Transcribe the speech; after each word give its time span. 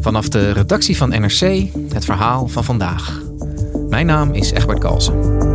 Vanaf 0.00 0.28
de 0.28 0.50
redactie 0.50 0.96
van 0.96 1.08
NRC 1.08 1.68
het 1.92 2.04
verhaal 2.04 2.48
van 2.48 2.64
vandaag. 2.64 3.22
Mijn 3.88 4.06
naam 4.06 4.32
is 4.32 4.50
Egbert 4.50 4.78
Kalsen. 4.78 5.48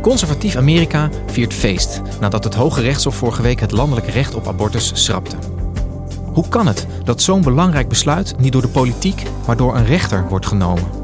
Conservatief 0.00 0.56
Amerika 0.56 1.10
viert 1.26 1.54
feest 1.54 2.00
nadat 2.20 2.44
het 2.44 2.54
Hoge 2.54 2.80
Rechtshof 2.80 3.14
vorige 3.14 3.42
week 3.42 3.60
het 3.60 3.72
landelijke 3.72 4.10
recht 4.10 4.34
op 4.34 4.48
abortus 4.48 5.04
schrapte. 5.04 5.36
Hoe 6.32 6.48
kan 6.48 6.66
het 6.66 6.86
dat 7.04 7.22
zo'n 7.22 7.42
belangrijk 7.42 7.88
besluit 7.88 8.34
niet 8.38 8.52
door 8.52 8.62
de 8.62 8.68
politiek, 8.68 9.22
maar 9.46 9.56
door 9.56 9.76
een 9.76 9.86
rechter 9.86 10.28
wordt 10.28 10.46
genomen? 10.46 10.99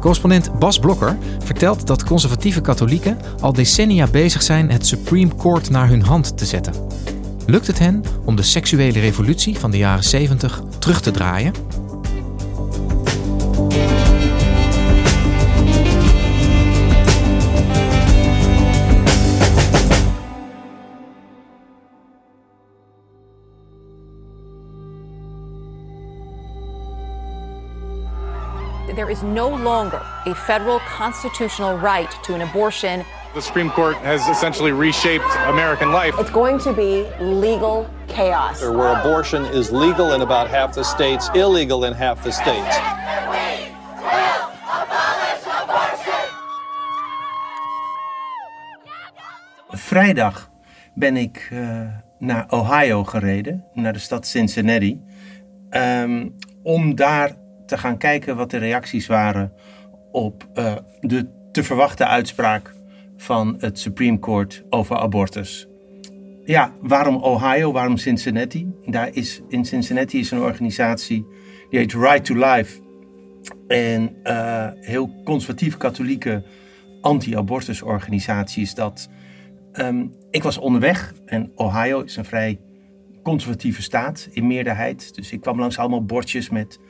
Correspondent 0.00 0.58
Bas 0.58 0.78
Blokker 0.78 1.16
vertelt 1.44 1.86
dat 1.86 2.04
conservatieve 2.04 2.60
katholieken 2.60 3.18
al 3.40 3.52
decennia 3.52 4.06
bezig 4.06 4.42
zijn 4.42 4.70
het 4.70 4.86
Supreme 4.86 5.36
Court 5.36 5.70
naar 5.70 5.88
hun 5.88 6.02
hand 6.02 6.38
te 6.38 6.46
zetten. 6.46 6.74
Lukt 7.46 7.66
het 7.66 7.78
hen 7.78 8.02
om 8.24 8.36
de 8.36 8.42
seksuele 8.42 9.00
revolutie 9.00 9.58
van 9.58 9.70
de 9.70 9.78
jaren 9.78 10.04
70 10.04 10.62
terug 10.78 11.00
te 11.00 11.10
draaien? 11.10 11.52
There 29.00 29.08
is 29.08 29.22
no 29.22 29.48
longer 29.48 30.02
a 30.26 30.34
federal 30.34 30.78
constitutional 30.80 31.78
right 31.78 32.12
to 32.22 32.34
an 32.34 32.42
abortion. 32.42 33.02
The 33.32 33.40
Supreme 33.40 33.70
Court 33.70 33.96
has 33.96 34.28
essentially 34.28 34.72
reshaped 34.72 35.30
American 35.46 35.90
life. 35.90 36.14
It's 36.18 36.30
going 36.42 36.58
to 36.58 36.72
be 36.74 37.08
legal 37.18 37.88
chaos. 38.08 38.60
Where 38.60 38.92
abortion 39.00 39.46
is 39.46 39.72
legal 39.72 40.12
in 40.12 40.20
about 40.20 40.50
half 40.50 40.74
the 40.74 40.84
states, 40.84 41.30
illegal 41.34 41.84
in 41.84 41.94
half 41.94 42.22
the 42.22 42.30
states. 42.30 42.76
Vrijdag 49.70 50.50
ben 50.94 51.16
ik 51.16 51.48
uh, 51.52 51.80
naar 52.18 52.46
Ohio 52.50 53.04
gereden, 53.04 53.64
naar 53.72 53.92
de 53.92 53.98
stad 53.98 54.26
Cincinnati, 54.26 55.00
um, 55.70 56.36
om 56.62 56.94
daar 56.94 57.39
te 57.70 57.78
gaan 57.78 57.98
kijken 57.98 58.36
wat 58.36 58.50
de 58.50 58.56
reacties 58.56 59.06
waren 59.06 59.52
op 60.12 60.48
uh, 60.54 60.74
de 61.00 61.26
te 61.52 61.62
verwachten 61.62 62.08
uitspraak 62.08 62.74
van 63.16 63.56
het 63.58 63.78
Supreme 63.78 64.18
Court 64.18 64.64
over 64.70 64.96
abortus. 64.96 65.68
Ja, 66.44 66.72
waarom 66.80 67.16
Ohio? 67.16 67.72
Waarom 67.72 67.96
Cincinnati? 67.96 68.72
Daar 68.86 69.10
is, 69.12 69.42
in 69.48 69.64
Cincinnati 69.64 70.18
is 70.18 70.30
een 70.30 70.40
organisatie 70.40 71.26
die 71.70 71.78
heet 71.78 71.92
Right 71.92 72.24
to 72.24 72.34
Life. 72.34 72.80
En 73.68 74.16
uh, 74.24 74.66
heel 74.74 75.22
conservatief 75.24 75.76
katholieke 75.76 76.42
anti-abortus 77.00 77.82
organisatie 77.82 78.62
is 78.62 78.74
dat. 78.74 79.08
Um, 79.72 80.14
ik 80.30 80.42
was 80.42 80.58
onderweg 80.58 81.14
en 81.26 81.52
Ohio 81.54 82.00
is 82.00 82.16
een 82.16 82.24
vrij 82.24 82.60
conservatieve 83.22 83.82
staat 83.82 84.28
in 84.32 84.46
meerderheid. 84.46 85.14
Dus 85.14 85.32
ik 85.32 85.40
kwam 85.40 85.58
langs 85.58 85.78
allemaal 85.78 86.04
bordjes 86.04 86.50
met 86.50 86.80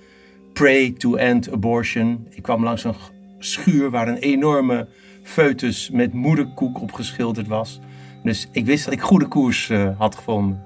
Pray 0.53 0.91
to 0.91 1.15
End 1.15 1.53
Abortion. 1.53 2.27
Ik 2.31 2.43
kwam 2.43 2.65
langs 2.65 2.85
een 2.85 2.95
schuur 3.39 3.91
waar 3.91 4.09
een 4.09 4.17
enorme 4.17 4.89
foetus 5.23 5.91
met 5.91 6.13
moederkoek 6.13 6.81
op 6.81 6.93
geschilderd 6.93 7.47
was. 7.47 7.81
Dus 8.23 8.49
ik 8.53 8.67
wist 8.67 8.85
dat 8.85 8.95
ik 8.95 9.01
goede 9.01 9.27
koers 9.27 9.69
uh, 9.69 9.99
had 9.99 10.15
gevonden. 10.15 10.63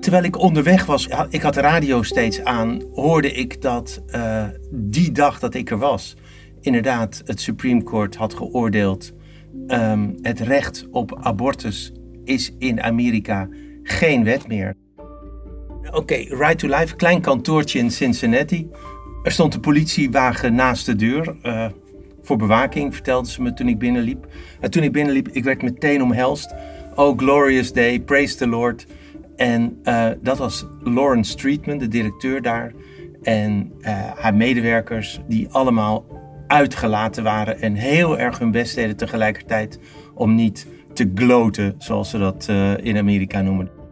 Terwijl 0.00 0.24
ik 0.24 0.38
onderweg 0.38 0.86
was, 0.86 1.08
ik 1.28 1.42
had 1.42 1.54
de 1.54 1.60
radio 1.60 2.02
steeds 2.02 2.44
aan, 2.44 2.82
hoorde 2.92 3.32
ik 3.32 3.62
dat 3.62 4.02
uh, 4.08 4.44
die 4.70 5.12
dag 5.12 5.38
dat 5.38 5.54
ik 5.54 5.70
er 5.70 5.78
was, 5.78 6.16
inderdaad 6.60 7.22
het 7.24 7.40
Supreme 7.40 7.82
Court 7.82 8.16
had 8.16 8.34
geoordeeld. 8.34 9.12
Um, 9.66 10.18
het 10.22 10.40
recht 10.40 10.86
op 10.90 11.18
abortus 11.20 11.92
is 12.24 12.54
in 12.58 12.82
Amerika 12.82 13.48
geen 13.82 14.24
wet 14.24 14.48
meer. 14.48 14.76
Oké, 15.94 16.02
okay, 16.02 16.38
Right 16.38 16.58
to 16.58 16.68
Life, 16.68 16.96
klein 16.96 17.20
kantoortje 17.20 17.78
in 17.78 17.90
Cincinnati. 17.90 18.70
Er 19.22 19.32
stond 19.32 19.54
een 19.54 19.60
politiewagen 19.60 20.54
naast 20.54 20.86
de 20.86 20.96
deur. 20.96 21.36
Uh, 21.42 21.66
voor 22.22 22.36
bewaking, 22.36 22.92
vertelden 22.94 23.30
ze 23.30 23.42
me 23.42 23.54
toen 23.54 23.68
ik 23.68 23.78
binnenliep. 23.78 24.26
En 24.60 24.70
toen 24.70 24.82
ik 24.82 24.92
binnenliep, 24.92 25.28
ik 25.28 25.44
werd 25.44 25.62
meteen 25.62 26.02
omhelst. 26.02 26.54
Oh, 26.94 27.18
glorious 27.18 27.72
day, 27.72 28.00
praise 28.00 28.36
the 28.36 28.46
Lord. 28.46 28.86
En 29.36 29.80
uh, 29.84 30.08
dat 30.22 30.38
was 30.38 30.66
Lauren 30.82 31.24
Streetman, 31.24 31.78
de 31.78 31.88
directeur 31.88 32.42
daar. 32.42 32.72
En 33.22 33.72
uh, 33.80 33.88
haar 34.14 34.34
medewerkers, 34.34 35.20
die 35.28 35.48
allemaal 35.50 36.06
uitgelaten 36.46 37.22
waren 37.22 37.60
en 37.60 37.74
heel 37.74 38.18
erg 38.18 38.38
hun 38.38 38.50
best 38.50 38.74
deden 38.74 38.96
tegelijkertijd 38.96 39.78
om 40.14 40.34
niet 40.34 40.66
te 40.92 41.10
gloten, 41.14 41.74
zoals 41.78 42.10
ze 42.10 42.18
dat 42.18 42.48
in 42.82 42.96
Amerika 42.96 43.40
noemen. 43.40 43.83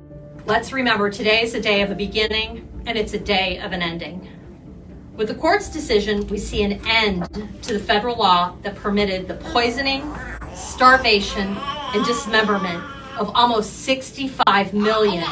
Let's 0.45 0.73
remember 0.73 1.09
today 1.09 1.43
is 1.43 1.55
a 1.55 1.61
day 1.61 1.83
of 1.83 1.93
a 1.93 1.95
beginning 1.95 2.69
and 2.85 2.99
it's 2.99 3.15
a 3.15 3.19
day 3.19 3.61
of 3.61 3.71
an 3.73 3.81
ending. 3.81 4.27
With 5.17 5.29
the 5.29 5.37
court's 5.37 5.69
decision, 5.69 6.27
we 6.27 6.39
see 6.39 6.65
an 6.65 6.81
end 6.85 7.33
to 7.63 7.73
the 7.73 7.79
federal 7.79 8.17
law 8.17 8.57
that 8.63 8.75
permitted 8.75 9.29
the 9.29 9.35
poisoning, 9.53 10.03
starvation, 10.53 11.57
and 11.95 12.05
dismemberment 12.05 12.83
of 13.21 13.31
almost 13.35 13.85
65 13.85 14.75
million 14.75 15.25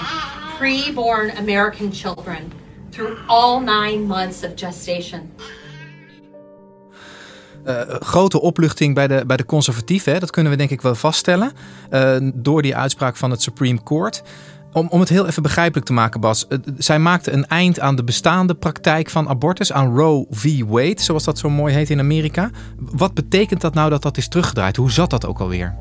pre-born 0.59 1.31
American 1.31 1.91
children 1.91 2.53
through 2.93 3.19
all 3.27 3.61
nine 3.61 4.07
months 4.07 4.45
of 4.45 4.55
gestation. 4.57 5.33
Uh, 7.67 7.81
grote 8.01 8.41
opluchting 8.41 8.95
bij 8.95 9.07
de, 9.07 9.27
bij 9.27 9.37
de 9.37 9.45
conservatieven, 9.45 10.21
dat 10.21 10.31
kunnen 10.31 10.53
we 10.53 10.59
denk 10.59 10.71
ik 10.71 10.81
wel 10.81 10.95
vaststellen. 10.95 11.53
Uh, 11.91 12.17
door 12.35 12.63
die 12.63 12.77
uitspraak 12.77 13.17
van 13.17 13.31
het 13.31 13.43
Supreme 13.43 13.83
Court. 13.83 14.23
Om, 14.73 14.87
om 14.91 15.01
het 15.01 15.09
heel 15.09 15.27
even 15.27 15.43
begrijpelijk 15.43 15.87
te 15.87 15.93
maken, 15.93 16.21
Bas. 16.21 16.47
Zij 16.79 16.99
maakte 16.99 17.33
een 17.33 17.47
eind 17.47 17.81
aan 17.81 17.97
de 17.97 18.05
bestaande 18.05 18.55
praktijk 18.55 19.11
van 19.11 19.29
abortus, 19.29 19.73
aan 19.73 19.97
Roe 19.97 20.27
v. 20.31 20.65
Wade, 20.67 21.01
zoals 21.03 21.25
dat 21.25 21.39
zo 21.39 21.51
mooi 21.51 21.75
heet 21.75 21.91
in 21.91 21.99
Amerika. 21.99 22.51
Wat 22.77 23.15
betekent 23.15 23.61
dat 23.61 23.75
nou 23.75 23.91
dat 23.91 24.03
dat 24.03 24.17
is 24.17 24.29
teruggedraaid? 24.29 24.77
Hoe 24.77 24.91
zat 24.91 25.11
dat 25.11 25.27
ook 25.27 25.41
alweer? 25.41 25.75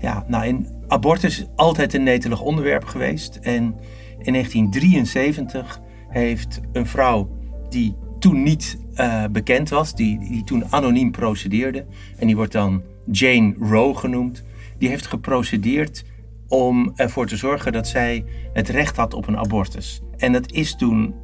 Ja, 0.00 0.24
nou, 0.28 0.46
in 0.46 0.68
abortus 0.88 1.38
is 1.38 1.46
altijd 1.56 1.94
een 1.94 2.02
netelig 2.02 2.40
onderwerp 2.40 2.84
geweest. 2.84 3.38
En 3.42 3.74
in 4.18 4.32
1973 4.32 5.80
heeft 6.08 6.60
een 6.72 6.86
vrouw 6.86 7.28
die 7.68 7.96
toen 8.18 8.42
niet 8.42 8.78
uh, 8.94 9.24
bekend 9.30 9.68
was, 9.68 9.94
die, 9.94 10.18
die 10.18 10.44
toen 10.44 10.64
anoniem 10.70 11.10
procedeerde, 11.10 11.86
en 12.16 12.26
die 12.26 12.36
wordt 12.36 12.52
dan 12.52 12.82
Jane 13.10 13.54
Roe 13.60 13.96
genoemd, 13.96 14.42
die 14.78 14.88
heeft 14.88 15.06
geprocedeerd 15.06 16.04
om 16.50 16.92
ervoor 16.96 17.26
te 17.26 17.36
zorgen 17.36 17.72
dat 17.72 17.88
zij 17.88 18.24
het 18.52 18.68
recht 18.68 18.96
had 18.96 19.14
op 19.14 19.26
een 19.26 19.38
abortus. 19.38 20.00
En 20.16 20.32
dat 20.32 20.52
is 20.52 20.76
toen 20.76 21.14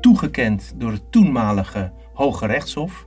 toegekend 0.00 0.72
door 0.76 0.92
het 0.92 1.12
toenmalige 1.12 1.92
Hoge 2.12 2.46
Rechtshof. 2.46 3.06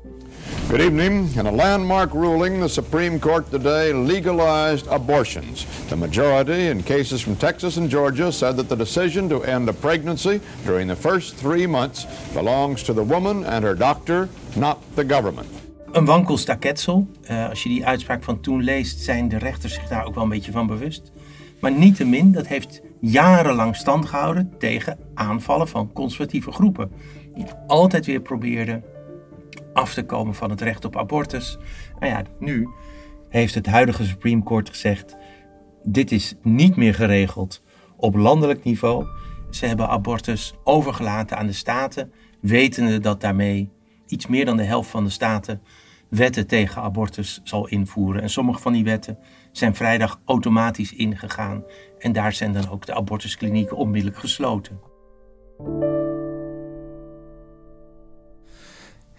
Good 0.67 0.79
evening. 0.79 1.37
In 1.37 1.45
a 1.45 1.51
landmark 1.51 2.13
ruling, 2.13 2.61
the 2.61 2.67
Supreme 2.67 3.19
Court 3.19 3.49
today 3.49 3.93
legalized 3.93 4.87
abortions. 4.87 5.65
The 5.87 5.95
majority 5.95 6.69
in 6.69 6.83
cases 6.83 7.21
from 7.23 7.37
Texas 7.37 7.77
and 7.77 7.91
Georgia 7.91 8.31
said 8.31 8.55
that 8.55 8.69
the 8.69 8.75
decision 8.75 9.27
to 9.27 9.41
end 9.41 9.69
a 9.69 9.73
pregnancy 9.73 10.39
during 10.65 10.89
the 10.89 10.95
first 10.95 11.37
three 11.37 11.67
months 11.67 12.07
belongs 12.33 12.83
to 12.83 12.93
the 12.93 13.05
woman 13.05 13.45
and 13.45 13.63
her 13.63 13.77
doctor, 13.77 14.27
not 14.55 14.77
the 14.93 15.05
government. 15.07 15.47
Een 15.91 16.05
wankel 16.05 16.37
staketsel. 16.37 17.07
Uh, 17.31 17.49
als 17.49 17.63
je 17.63 17.69
die 17.69 17.85
uitspraak 17.85 18.23
van 18.23 18.39
toen 18.39 18.63
leest, 18.63 18.99
zijn 18.99 19.29
de 19.29 19.37
rechters 19.37 19.73
zich 19.73 19.87
daar 19.87 20.05
ook 20.05 20.13
wel 20.13 20.23
een 20.23 20.29
beetje 20.29 20.51
van 20.51 20.67
bewust. 20.67 21.11
Maar 21.61 21.71
niettemin, 21.71 22.31
dat 22.31 22.47
heeft 22.47 22.81
jarenlang 22.99 23.75
stand 23.75 24.05
gehouden 24.05 24.53
tegen 24.57 24.97
aanvallen 25.13 25.67
van 25.67 25.93
conservatieve 25.93 26.51
groepen. 26.51 26.91
Die 27.35 27.45
altijd 27.67 28.05
weer 28.05 28.21
probeerden 28.21 28.83
af 29.73 29.93
te 29.93 30.03
komen 30.03 30.35
van 30.35 30.49
het 30.49 30.61
recht 30.61 30.85
op 30.85 30.97
abortus. 30.97 31.57
Nou 31.99 32.11
ja, 32.11 32.23
nu 32.39 32.69
heeft 33.29 33.55
het 33.55 33.65
huidige 33.65 34.05
Supreme 34.05 34.43
Court 34.43 34.69
gezegd: 34.69 35.15
dit 35.83 36.11
is 36.11 36.35
niet 36.41 36.75
meer 36.75 36.93
geregeld 36.93 37.63
op 37.95 38.15
landelijk 38.15 38.63
niveau. 38.63 39.05
Ze 39.49 39.65
hebben 39.65 39.87
abortus 39.87 40.53
overgelaten 40.63 41.37
aan 41.37 41.47
de 41.47 41.53
staten, 41.53 42.11
wetende 42.39 42.99
dat 42.99 43.21
daarmee 43.21 43.69
iets 44.07 44.27
meer 44.27 44.45
dan 44.45 44.57
de 44.57 44.63
helft 44.63 44.89
van 44.89 45.03
de 45.03 45.09
staten 45.09 45.61
wetten 46.09 46.47
tegen 46.47 46.81
abortus 46.81 47.41
zal 47.43 47.67
invoeren. 47.67 48.21
En 48.21 48.29
sommige 48.29 48.59
van 48.59 48.73
die 48.73 48.83
wetten 48.83 49.17
zijn 49.51 49.75
vrijdag 49.75 50.21
automatisch 50.25 50.93
ingegaan. 50.93 51.63
En 51.99 52.11
daar 52.11 52.33
zijn 52.33 52.53
dan 52.53 52.69
ook 52.69 52.85
de 52.85 52.93
abortusklinieken 52.93 53.77
onmiddellijk 53.77 54.19
gesloten. 54.19 54.79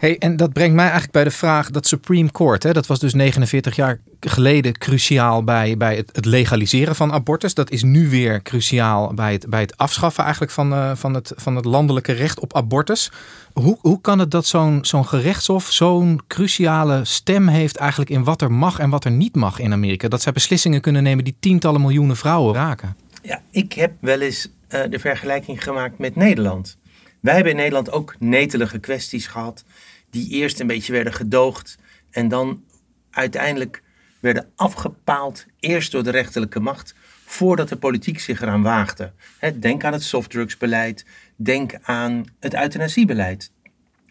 Hey, 0.02 0.18
en 0.18 0.36
dat 0.36 0.52
brengt 0.52 0.74
mij 0.74 0.84
eigenlijk 0.84 1.12
bij 1.12 1.24
de 1.24 1.30
vraag 1.30 1.70
dat 1.70 1.86
Supreme 1.86 2.30
Court, 2.30 2.62
hè, 2.62 2.72
dat 2.72 2.86
was 2.86 2.98
dus 2.98 3.14
49 3.14 3.76
jaar 3.76 4.00
geleden 4.20 4.78
cruciaal 4.78 5.44
bij, 5.44 5.76
bij 5.76 5.96
het, 5.96 6.10
het, 6.12 6.24
legaliseren 6.24 6.94
van 6.94 7.12
abortus. 7.12 7.54
Dat 7.54 7.70
is 7.70 7.82
nu 7.82 8.08
weer 8.08 8.42
cruciaal 8.42 9.14
bij 9.14 9.32
het, 9.32 9.46
bij 9.46 9.60
het 9.60 9.76
afschaffen 9.76 10.22
eigenlijk 10.22 10.52
van, 10.52 10.72
uh, 10.72 10.90
van, 10.94 11.14
het, 11.14 11.32
van 11.36 11.56
het 11.56 11.64
landelijke 11.64 12.12
recht 12.12 12.40
op 12.40 12.56
abortus. 12.56 13.10
Hoe, 13.52 13.78
hoe 13.80 14.00
kan 14.00 14.18
het 14.18 14.30
dat 14.30 14.46
zo'n 14.46 14.78
zo'n 14.84 15.06
gerechtshof 15.06 15.70
zo'n 15.70 16.20
cruciale 16.26 17.04
stem 17.04 17.48
heeft 17.48 17.76
eigenlijk 17.76 18.10
in 18.10 18.24
wat 18.24 18.42
er 18.42 18.52
mag 18.52 18.78
en 18.78 18.90
wat 18.90 19.04
er 19.04 19.10
niet 19.10 19.34
mag 19.34 19.58
in 19.58 19.72
Amerika? 19.72 20.08
Dat 20.08 20.22
zij 20.22 20.32
beslissingen 20.32 20.80
kunnen 20.80 21.02
nemen 21.02 21.24
die 21.24 21.36
tientallen 21.40 21.80
miljoenen 21.80 22.16
vrouwen 22.16 22.54
raken. 22.54 22.96
Ja, 23.22 23.40
ik 23.50 23.72
heb 23.72 23.92
wel 24.00 24.20
eens 24.20 24.48
uh, 24.68 24.80
de 24.90 24.98
vergelijking 24.98 25.62
gemaakt 25.62 25.98
met 25.98 26.16
Nederland. 26.16 26.76
Wij 27.20 27.34
hebben 27.34 27.52
in 27.52 27.58
Nederland 27.58 27.92
ook 27.92 28.14
netelige 28.18 28.78
kwesties 28.78 29.26
gehad 29.26 29.64
die 30.12 30.28
eerst 30.28 30.60
een 30.60 30.66
beetje 30.66 30.92
werden 30.92 31.12
gedoogd 31.12 31.78
en 32.10 32.28
dan 32.28 32.64
uiteindelijk 33.10 33.82
werden 34.20 34.50
afgepaald, 34.56 35.46
eerst 35.58 35.92
door 35.92 36.02
de 36.02 36.10
rechterlijke 36.10 36.60
macht, 36.60 36.94
voordat 37.24 37.68
de 37.68 37.76
politiek 37.76 38.20
zich 38.20 38.42
eraan 38.42 38.62
waagde. 38.62 39.12
Denk 39.58 39.84
aan 39.84 39.92
het 39.92 40.02
softdrugsbeleid, 40.02 41.06
denk 41.36 41.74
aan 41.82 42.24
het 42.40 42.54
euthanasiebeleid 42.54 43.52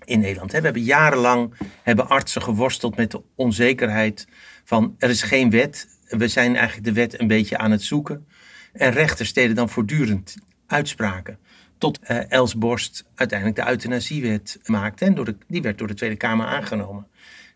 in 0.05 0.19
Nederland. 0.19 0.51
We 0.51 0.59
hebben 0.59 0.83
jarenlang 0.83 1.53
hebben 1.83 2.09
artsen 2.09 2.41
geworsteld 2.41 2.95
met 2.95 3.11
de 3.11 3.21
onzekerheid 3.35 4.27
van 4.63 4.95
er 4.97 5.09
is 5.09 5.21
geen 5.21 5.49
wet, 5.49 5.87
we 6.07 6.27
zijn 6.27 6.55
eigenlijk 6.55 6.85
de 6.85 6.93
wet 6.93 7.19
een 7.19 7.27
beetje 7.27 7.57
aan 7.57 7.71
het 7.71 7.83
zoeken. 7.83 8.27
En 8.73 8.91
rechters 8.91 9.33
deden 9.33 9.55
dan 9.55 9.69
voortdurend 9.69 10.35
uitspraken 10.67 11.39
tot 11.81 11.99
uh, 12.03 12.31
Els 12.31 12.55
Borst 12.55 13.05
uiteindelijk 13.15 13.59
de 13.59 13.69
euthanasiewet 13.69 14.59
maakte. 14.65 15.05
En 15.05 15.15
door 15.15 15.33
die 15.47 15.61
werd 15.61 15.77
door 15.77 15.87
de 15.87 15.93
Tweede 15.93 16.15
Kamer 16.15 16.45
aangenomen. 16.45 17.07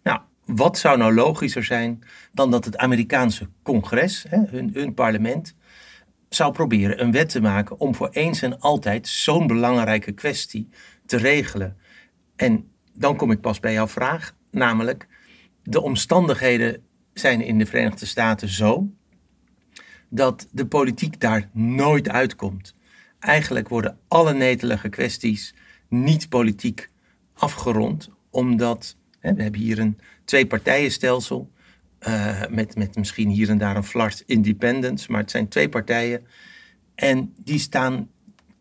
Nou, 0.04 0.20
wat 0.46 0.78
zou 0.78 0.98
nou 0.98 1.14
logischer 1.14 1.64
zijn 1.64 2.04
dan 2.32 2.52
dat 2.52 2.66
het 2.66 2.78
Amerikaanse 2.78 3.50
congres, 3.64 4.26
hè, 4.30 4.38
hun, 4.38 4.70
hun 4.74 4.94
parlement, 4.94 5.56
zou 6.30 6.52
proberen 6.52 7.02
een 7.02 7.12
wet 7.12 7.30
te 7.30 7.42
maken 7.42 7.80
om 7.80 7.96
voor 7.96 8.10
eens 8.10 8.42
en 8.42 8.60
altijd 8.60 9.08
zo'n 9.08 9.48
belangrijke 9.48 10.12
kwestie 10.12 10.70
te 11.06 11.18
regelen. 11.18 11.78
En 12.36 12.72
dan 12.94 13.16
kom 13.16 13.32
ik 13.32 13.42
pas 13.42 13.60
bij 13.60 13.74
jouw 13.74 13.88
vraag, 13.88 14.36
namelijk 14.52 15.08
de 15.64 15.82
omstandigheden 15.82 16.84
zijn 17.14 17.42
in 17.42 17.58
de 17.58 17.66
Verenigde 17.66 18.06
Staten 18.06 18.50
zo 18.50 18.90
dat 20.10 20.48
de 20.52 20.66
politiek 20.66 21.20
daar 21.20 21.50
nooit 21.54 22.10
uitkomt. 22.10 22.76
Eigenlijk 23.20 23.70
worden 23.70 23.98
alle 24.08 24.34
netelige 24.34 24.90
kwesties 24.90 25.56
niet 25.90 26.30
politiek 26.30 26.90
afgerond, 27.34 28.10
omdat 28.30 28.96
hè, 29.20 29.34
we 29.34 29.42
hebben 29.42 29.62
hier 29.62 29.80
een 29.80 30.00
twee-partijenstelsel 30.26 31.52
uh, 32.08 32.42
met, 32.50 32.76
met 32.76 32.96
misschien 32.96 33.30
hier 33.30 33.50
en 33.50 33.58
daar 33.58 33.76
een 33.76 33.84
flart 33.84 34.24
independence, 34.26 35.12
maar 35.12 35.22
het 35.22 35.32
zijn 35.32 35.48
twee 35.48 35.70
partijen 35.70 36.26
en 36.96 37.34
die 37.38 37.60
staan 37.60 38.10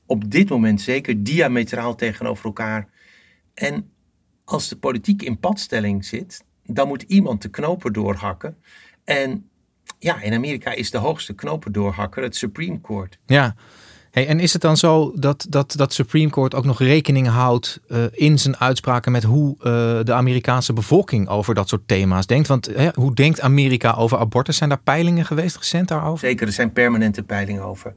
op 0.07 0.31
dit 0.31 0.49
moment 0.49 0.81
zeker 0.81 1.23
diametraal 1.23 1.95
tegenover 1.95 2.45
elkaar. 2.45 2.89
En 3.55 3.91
als 4.45 4.69
de 4.69 4.77
politiek 4.77 5.23
in 5.23 5.39
padstelling 5.39 6.05
zit, 6.05 6.45
dan 6.67 6.89
moet 6.89 7.03
iemand 7.03 7.43
de 7.43 7.49
knopen 7.49 7.93
doorhakken. 7.93 8.57
En 9.05 9.49
ja, 9.99 10.21
in 10.21 10.33
Amerika 10.33 10.73
is 10.73 10.91
de 10.91 10.99
hoogste 10.99 11.35
knopen 11.35 11.73
doorhakker 11.73 12.23
het 12.23 12.37
Supreme 12.37 12.81
Court. 12.81 13.19
Ja, 13.27 13.57
Hey, 14.15 14.27
en 14.27 14.41
is 14.41 14.53
het 14.53 14.63
dan 14.63 14.77
zo 14.77 15.13
dat, 15.17 15.47
dat 15.49 15.73
dat 15.77 15.93
Supreme 15.93 16.31
Court 16.31 16.55
ook 16.55 16.65
nog 16.65 16.79
rekening 16.79 17.29
houdt 17.29 17.81
uh, 17.89 18.05
in 18.11 18.39
zijn 18.39 18.57
uitspraken 18.57 19.13
met 19.13 19.23
hoe 19.23 19.57
uh, 19.59 19.63
de 20.05 20.13
Amerikaanse 20.13 20.73
bevolking 20.73 21.29
over 21.29 21.55
dat 21.55 21.69
soort 21.69 21.89
thema's 21.89 22.27
denkt? 22.27 22.49
Want 22.49 22.67
hè, 22.67 22.89
hoe 22.95 23.15
denkt 23.15 23.41
Amerika 23.41 23.93
over 23.93 24.19
abortus? 24.19 24.57
Zijn 24.57 24.69
daar 24.69 24.81
peilingen 24.81 25.25
geweest 25.25 25.57
recent 25.57 25.89
daarover? 25.89 26.29
Zeker, 26.29 26.47
er 26.47 26.53
zijn 26.53 26.73
permanente 26.73 27.23
peilingen 27.23 27.63
over. 27.63 27.95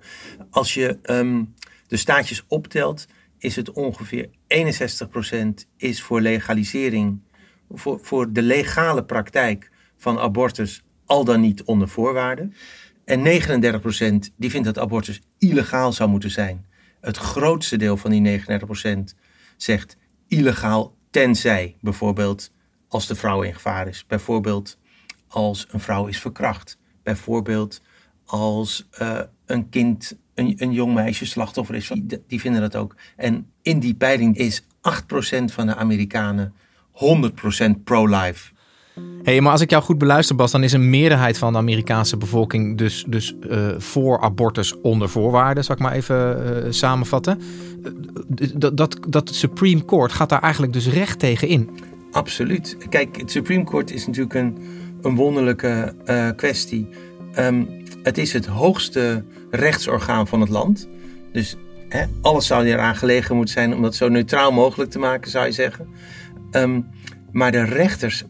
Als 0.49 0.73
je 0.73 0.97
um, 1.03 1.53
de 1.87 1.97
staatjes 1.97 2.43
optelt, 2.47 3.07
is 3.37 3.55
het 3.55 3.71
ongeveer 3.71 4.29
61% 4.47 5.47
is 5.77 6.01
voor 6.01 6.21
legalisering, 6.21 7.19
voor, 7.71 7.99
voor 8.01 8.31
de 8.31 8.41
legale 8.41 9.03
praktijk 9.03 9.71
van 9.97 10.19
abortus, 10.19 10.83
al 11.05 11.23
dan 11.23 11.41
niet 11.41 11.63
onder 11.63 11.87
voorwaarden. 11.87 12.53
En 13.05 13.41
39% 14.27 14.33
die 14.35 14.49
vindt 14.49 14.65
dat 14.65 14.79
abortus 14.79 15.21
illegaal 15.37 15.93
zou 15.93 16.09
moeten 16.09 16.31
zijn. 16.31 16.65
Het 17.01 17.17
grootste 17.17 17.77
deel 17.77 17.97
van 17.97 18.11
die 18.11 18.41
39% 18.41 19.15
zegt 19.57 19.97
illegaal 20.27 20.95
tenzij. 21.09 21.75
Bijvoorbeeld 21.81 22.51
als 22.87 23.07
de 23.07 23.15
vrouw 23.15 23.41
in 23.41 23.53
gevaar 23.53 23.87
is. 23.87 24.05
Bijvoorbeeld 24.07 24.77
als 25.27 25.67
een 25.71 25.79
vrouw 25.79 26.07
is 26.07 26.19
verkracht. 26.19 26.77
Bijvoorbeeld 27.03 27.81
als 28.25 28.87
uh, 29.01 29.19
een 29.45 29.69
kind, 29.69 30.17
een, 30.33 30.53
een 30.57 30.71
jong 30.71 30.93
meisje 30.93 31.25
slachtoffer 31.25 31.75
is. 31.75 31.87
Die, 31.87 32.23
die 32.27 32.39
vinden 32.39 32.61
dat 32.61 32.75
ook. 32.75 32.95
En 33.15 33.51
in 33.61 33.79
die 33.79 33.95
peiling 33.95 34.37
is 34.37 34.61
8% 34.61 34.65
van 35.45 35.65
de 35.67 35.75
Amerikanen 35.75 36.53
100% 36.93 37.83
pro-life 37.83 38.51
hey, 39.23 39.41
maar 39.41 39.51
als 39.51 39.61
ik 39.61 39.69
jou 39.69 39.83
goed 39.83 39.97
beluister, 39.97 40.35
Bas, 40.35 40.51
dan 40.51 40.63
is 40.63 40.73
een 40.73 40.89
meerderheid 40.89 41.37
van 41.37 41.51
de 41.53 41.59
Amerikaanse 41.59 42.17
bevolking 42.17 42.77
dus, 42.77 43.05
dus 43.07 43.35
uh, 43.49 43.67
voor 43.77 44.21
abortus 44.21 44.81
onder 44.81 45.09
voorwaarden, 45.09 45.63
zal 45.63 45.75
ik 45.75 45.81
maar 45.81 45.93
even 45.93 46.43
uh, 46.45 46.71
samenvatten. 46.71 47.39
Uh, 47.83 48.47
dat, 48.55 48.77
dat, 48.77 48.97
dat 49.07 49.29
Supreme 49.33 49.85
Court 49.85 50.11
gaat 50.11 50.29
daar 50.29 50.41
eigenlijk 50.41 50.73
dus 50.73 50.87
recht 50.87 51.19
tegen 51.19 51.47
in. 51.47 51.69
Absoluut. 52.11 52.77
Kijk, 52.89 53.17
het 53.17 53.31
Supreme 53.31 53.63
Court 53.63 53.91
is 53.91 54.05
natuurlijk 54.05 54.33
een, 54.33 54.57
een 55.01 55.15
wonderlijke 55.15 55.93
kwestie. 56.35 56.87
Um, 57.39 57.67
het 58.03 58.17
is 58.17 58.33
het 58.33 58.45
hoogste 58.45 59.23
rechtsorgaan 59.51 60.27
van 60.27 60.41
het 60.41 60.49
land. 60.49 60.87
Dus 61.31 61.55
hè, 61.89 62.05
alles 62.21 62.47
zou 62.47 62.65
eraan 62.65 62.95
gelegen 62.95 63.35
moeten 63.35 63.53
zijn 63.53 63.75
om 63.75 63.81
dat 63.81 63.95
zo 63.95 64.09
neutraal 64.09 64.51
mogelijk 64.51 64.91
te 64.91 64.99
maken, 64.99 65.31
zou 65.31 65.45
je 65.45 65.51
zeggen. 65.51 65.87
Um, 66.51 66.85
maar 67.31 67.51
de 67.51 67.63
rechters 67.63 68.23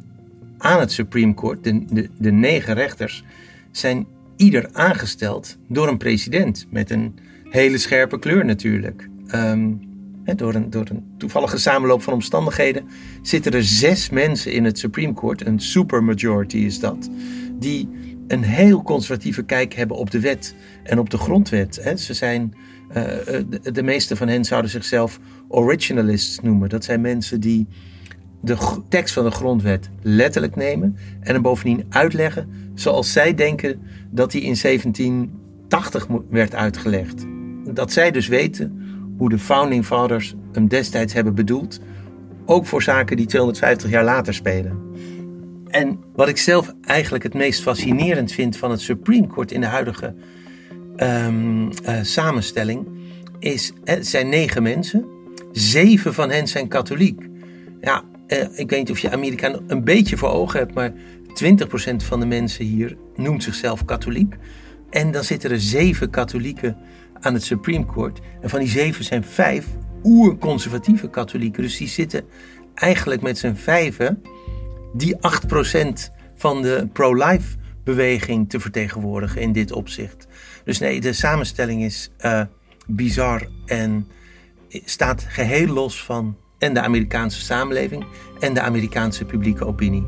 aan 0.57 0.79
het 0.79 0.91
Supreme 0.91 1.33
Court, 1.33 1.63
de, 1.63 1.85
de, 1.85 2.09
de 2.17 2.31
negen 2.31 2.73
rechters, 2.73 3.23
zijn 3.71 4.07
ieder 4.35 4.69
aangesteld 4.71 5.57
door 5.67 5.87
een 5.87 5.97
president. 5.97 6.65
Met 6.69 6.89
een 6.89 7.15
hele 7.43 7.77
scherpe 7.77 8.19
kleur 8.19 8.45
natuurlijk. 8.45 9.09
Um, 9.35 9.85
door, 10.35 10.55
een, 10.55 10.69
door 10.69 10.85
een 10.89 11.03
toevallige 11.17 11.57
samenloop 11.57 12.01
van 12.01 12.13
omstandigheden 12.13 12.87
zitten 13.21 13.51
er 13.51 13.63
zes 13.63 14.09
mensen 14.09 14.51
in 14.51 14.63
het 14.63 14.79
Supreme 14.79 15.13
Court, 15.13 15.45
een 15.45 15.59
supermajority 15.59 16.57
is 16.57 16.79
dat, 16.79 17.09
die 17.59 17.89
een 18.27 18.43
heel 18.43 18.83
conservatieve 18.83 19.43
kijk 19.43 19.73
hebben 19.73 19.97
op 19.97 20.11
de 20.11 20.19
wet 20.19 20.55
en 20.83 20.99
op 20.99 21.09
de 21.09 21.17
grondwet. 21.17 21.93
Ze 21.95 22.13
zijn, 22.13 22.53
uh, 22.89 22.95
de, 22.95 23.71
de 23.71 23.83
meeste 23.83 24.15
van 24.15 24.27
hen 24.27 24.45
zouden 24.45 24.71
zichzelf 24.71 25.19
originalists 25.47 26.39
noemen. 26.39 26.69
Dat 26.69 26.83
zijn 26.83 27.01
mensen 27.01 27.39
die 27.39 27.67
de 28.41 28.57
tekst 28.89 29.13
van 29.13 29.23
de 29.23 29.31
grondwet 29.31 29.89
letterlijk 30.01 30.55
nemen 30.55 30.97
en 31.19 31.33
hem 31.33 31.41
bovendien 31.41 31.85
uitleggen 31.89 32.49
zoals 32.73 33.11
zij 33.11 33.33
denken 33.33 33.81
dat 34.09 34.31
hij 34.31 34.41
in 34.41 34.57
1780 34.61 36.07
werd 36.29 36.55
uitgelegd. 36.55 37.25
Dat 37.73 37.91
zij 37.91 38.11
dus 38.11 38.27
weten 38.27 38.81
hoe 39.17 39.29
de 39.29 39.39
founding 39.39 39.85
fathers 39.85 40.35
hem 40.51 40.67
destijds 40.67 41.13
hebben 41.13 41.35
bedoeld 41.35 41.79
Ook 42.49 42.65
voor 42.65 42.81
zaken 42.81 43.17
die 43.17 43.25
250 43.25 43.89
jaar 43.89 44.03
later 44.03 44.33
spelen. 44.33 44.79
En 45.67 45.99
wat 46.15 46.27
ik 46.27 46.37
zelf 46.37 46.73
eigenlijk 46.81 47.23
het 47.23 47.33
meest 47.33 47.61
fascinerend 47.61 48.31
vind 48.31 48.57
van 48.57 48.71
het 48.71 48.81
Supreme 48.81 49.27
Court 49.27 49.51
in 49.51 49.61
de 49.61 49.67
huidige 49.67 50.15
um, 50.97 51.63
uh, 51.63 51.69
samenstelling, 52.01 52.87
is: 53.39 53.73
het 53.83 54.07
zijn 54.07 54.29
negen 54.29 54.63
mensen, 54.63 55.05
zeven 55.51 56.13
van 56.13 56.29
hen 56.29 56.47
zijn 56.47 56.67
katholiek. 56.67 57.29
Ja, 57.81 58.03
uh, 58.27 58.59
ik 58.59 58.69
weet 58.69 58.79
niet 58.79 58.91
of 58.91 58.99
je 58.99 59.11
Amerika 59.11 59.59
een 59.67 59.83
beetje 59.83 60.17
voor 60.17 60.29
ogen 60.29 60.59
hebt, 60.59 60.73
maar 60.73 60.91
20% 60.91 61.95
van 61.95 62.19
de 62.19 62.25
mensen 62.25 62.65
hier 62.65 62.97
noemt 63.15 63.43
zichzelf 63.43 63.85
katholiek. 63.85 64.35
En 64.89 65.11
dan 65.11 65.23
zitten 65.23 65.51
er 65.51 65.59
zeven 65.59 66.09
katholieken 66.09 66.77
aan 67.19 67.33
het 67.33 67.43
Supreme 67.43 67.85
Court. 67.85 68.19
En 68.41 68.49
van 68.49 68.59
die 68.59 68.69
zeven 68.69 69.03
zijn 69.03 69.23
vijf 69.23 69.67
oerconservatieve 70.03 71.09
katholieken. 71.09 71.61
Dus 71.61 71.77
die 71.77 71.87
zitten 71.87 72.25
eigenlijk 72.73 73.21
met 73.21 73.37
z'n 73.37 73.53
vijven 73.53 74.21
die 74.93 75.15
8% 75.15 75.19
van 76.35 76.61
de 76.61 76.87
pro-life 76.93 77.57
beweging 77.83 78.49
te 78.49 78.59
vertegenwoordigen 78.59 79.41
in 79.41 79.51
dit 79.51 79.71
opzicht. 79.71 80.27
Dus 80.63 80.79
nee, 80.79 81.01
de 81.01 81.13
samenstelling 81.13 81.83
is 81.83 82.11
uh, 82.19 82.41
bizar 82.87 83.47
en 83.65 84.07
staat 84.69 85.25
geheel 85.27 85.67
los 85.67 86.03
van 86.03 86.37
en 86.57 86.73
de 86.73 86.81
Amerikaanse 86.81 87.41
samenleving 87.41 88.05
en 88.39 88.53
de 88.53 88.61
Amerikaanse 88.61 89.25
publieke 89.25 89.65
opinie. 89.65 90.05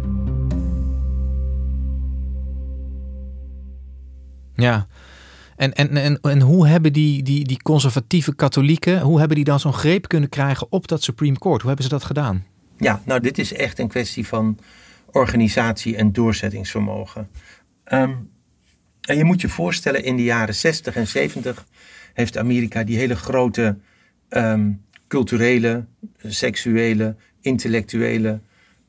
Ja, 4.54 4.88
en, 5.56 5.74
en, 5.74 5.98
en, 5.98 6.20
en 6.22 6.42
hoe 6.42 6.68
hebben 6.68 6.94
die, 6.94 7.24
die, 7.24 7.44
die 7.44 7.62
conservatieve 7.62 8.36
katholieken, 8.36 9.02
hoe 9.02 9.20
hebben 9.20 9.36
die 9.36 9.46
dan 9.46 9.60
zo'n 9.60 9.74
greep 9.74 10.08
kunnen 10.08 10.30
krijgen 10.30 10.68
op 10.70 10.88
dat 10.88 11.04
Supreme 11.04 11.38
Court? 11.38 11.60
Hoe 11.62 11.68
hebben 11.68 11.88
ze 11.88 11.94
dat 11.94 12.04
gedaan? 12.04 12.46
Ja, 12.78 13.02
nou 13.06 13.20
dit 13.20 13.38
is 13.38 13.54
echt 13.54 13.80
een 13.80 13.88
kwestie 13.88 14.28
van 14.28 14.60
organisatie 15.12 15.96
en 15.96 16.12
doorzettingsvermogen. 16.12 17.30
Ehm, 17.84 18.16
en 19.02 19.18
je 19.18 19.24
moet 19.24 19.42
je 19.42 19.50
voorstellen, 19.50 20.04
in 20.04 20.16
de 20.16 20.24
jaren 20.24 20.56
60 20.56 20.96
en 20.96 21.08
70 21.08 21.66
heeft 22.14 22.38
Amerika 22.38 22.84
die 22.84 22.98
hele 22.98 23.16
grote 23.16 23.78
ehm, 24.30 24.72
culturele, 25.10 25.86
seksuele, 26.18 27.16
intellectuele 27.42 28.40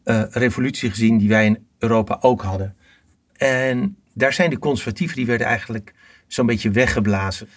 uh, 0.04 0.22
revolutie 0.30 0.90
gezien 0.90 1.18
die 1.18 1.28
wij 1.28 1.46
in 1.46 1.66
Europa 1.78 2.18
ook 2.20 2.42
hadden. 2.42 2.76
En 3.36 3.96
daar 4.14 4.32
zijn 4.32 4.50
de 4.50 4.58
conservatieven, 4.58 5.16
die 5.16 5.26
werden 5.26 5.46
eigenlijk 5.46 5.94
zo'n 6.26 6.46
beetje 6.46 6.70
weggeblazen. 6.70 7.48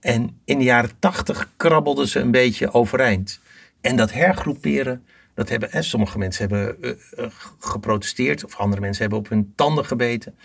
En 0.00 0.40
in 0.44 0.58
de 0.58 0.64
jaren 0.64 0.90
80 0.98 1.52
krabbelden 1.56 2.08
ze 2.08 2.20
een 2.20 2.30
beetje 2.30 2.72
overeind. 2.72 3.40
En 3.80 3.96
dat 3.96 4.12
hergroeperen, 4.12 5.04
dat 5.34 5.48
hebben, 5.48 5.84
sommige 5.84 6.18
mensen 6.18 6.48
hebben 6.48 6.76
uh, 6.80 7.26
geprotesteerd, 7.58 8.44
of 8.44 8.56
andere 8.56 8.80
mensen 8.80 9.00
hebben 9.00 9.18
op 9.18 9.28
hun 9.28 9.52
tanden 9.54 9.84
gebeten. 9.84 10.38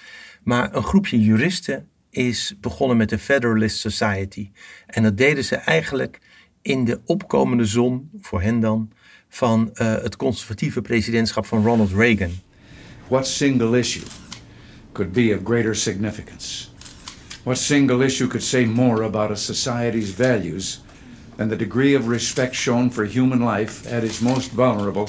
Maar 0.44 0.76
een 0.76 0.84
groepje 0.84 1.22
juristen 1.22 1.90
is 2.10 2.56
begonnen 2.60 2.98
met 2.98 3.10
de 3.10 3.20
Federalist 3.20 3.78
Society. 3.78 4.52
En 4.86 5.04
dat 5.04 5.18
deden 5.18 5.44
ze 5.44 5.56
eigenlijk 5.56 6.20
in 6.62 6.86
de 6.86 7.00
opkomende 7.06 7.66
zon, 7.66 8.10
voor 8.22 8.42
hen 8.42 8.60
dan, 8.60 8.92
van 9.30 9.70
uh, 9.74 9.94
het 9.94 10.16
conservatieve 10.16 10.82
presidentschap 10.82 11.46
van 11.46 11.64
Ronald 11.64 11.92
Reagan. 11.92 12.32
What 13.08 13.28
single 13.28 13.78
issue 13.78 14.06
could 14.92 15.12
be 15.12 15.36
of 15.38 15.44
greater 15.44 15.76
significance? 15.76 16.68
What 17.44 17.58
single 17.58 18.06
issue 18.06 18.28
could 18.28 18.44
say 18.44 18.66
more 18.66 19.04
about 19.04 19.32
a 19.32 19.36
society's 19.36 20.10
values 20.10 20.82
than 21.36 21.50
the 21.50 21.56
degree 21.56 21.98
of 21.98 22.08
respect 22.08 22.56
shown 22.56 22.92
for 22.92 23.06
human 23.06 23.40
life 23.58 23.96
at 23.96 24.04
its 24.04 24.20
most 24.20 24.52
vulnerable, 24.52 25.08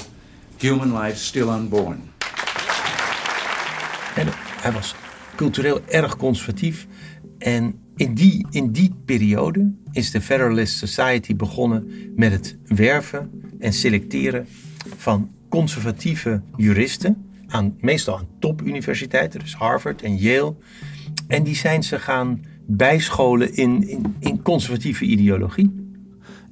human 0.57 0.93
life 0.93 1.17
still 1.17 1.49
unborn? 1.49 2.11
En 4.15 4.27
hij 4.61 4.71
was 4.71 4.95
cultureel 5.35 5.81
erg 5.87 6.17
conservatief. 6.17 6.87
En 7.37 7.82
in 7.95 8.13
die, 8.13 8.45
in 8.49 8.71
die 8.71 8.93
periode 9.05 9.71
is 9.91 10.11
de 10.11 10.21
Federalist 10.21 10.77
Society 10.77 11.35
begonnen 11.35 11.91
met 12.15 12.31
het 12.31 12.57
werven 12.65 13.41
en 13.59 13.73
selecteren 13.73 14.47
van 14.97 15.31
conservatieve 15.49 16.41
juristen. 16.55 17.25
Aan, 17.47 17.75
meestal 17.79 18.17
aan 18.17 18.27
topuniversiteiten, 18.39 19.39
dus 19.39 19.55
Harvard 19.55 20.01
en 20.01 20.17
Yale. 20.17 20.55
En 21.27 21.43
die 21.43 21.55
zijn 21.55 21.83
ze 21.83 21.99
gaan 21.99 22.41
bijscholen 22.65 23.55
in, 23.55 23.89
in, 23.89 24.15
in 24.19 24.41
conservatieve 24.41 25.05
ideologie. 25.05 25.82